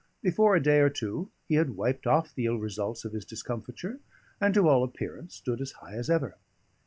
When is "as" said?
5.61-5.73, 5.93-6.09